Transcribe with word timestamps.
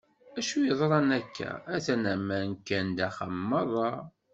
D 0.33 0.37
acu 0.39 0.59
yeḍran 0.63 1.09
akka? 1.19 1.51
Atan 1.75 2.03
aman 2.13 2.49
kkan-d 2.59 2.99
axxam 3.07 3.35
merra. 3.49 3.89